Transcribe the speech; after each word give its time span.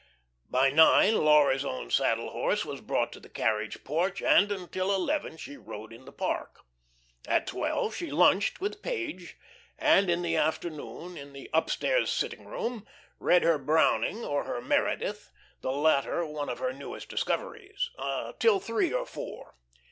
By 0.49 0.71
nine 0.71 1.17
Laura's 1.23 1.63
own 1.63 1.91
saddle 1.91 2.31
horse 2.31 2.65
was 2.65 2.81
brought 2.81 3.13
to 3.13 3.19
the 3.19 3.29
carriage 3.29 3.83
porch, 3.83 4.19
and 4.19 4.51
until 4.51 4.91
eleven 4.91 5.37
she 5.37 5.57
rode 5.57 5.93
in 5.93 6.05
the 6.05 6.11
park. 6.11 6.61
At 7.27 7.45
twelve 7.45 7.93
she 7.93 8.09
lunched 8.09 8.59
with 8.59 8.81
Page, 8.81 9.37
and 9.77 10.09
in 10.09 10.23
the 10.23 10.35
afternoon 10.35 11.17
in 11.17 11.33
the 11.33 11.51
"upstairs 11.53 12.09
sitting 12.11 12.45
room" 12.47 12.87
read 13.19 13.43
her 13.43 13.59
Browning 13.59 14.25
or 14.25 14.45
her 14.45 14.59
Meredith, 14.59 15.31
the 15.61 15.71
latter 15.71 16.25
one 16.25 16.49
of 16.49 16.57
her 16.57 16.73
newest 16.73 17.07
discoveries, 17.09 17.91
till 18.39 18.59
three 18.59 18.91
or 18.91 19.05
four. 19.05 19.53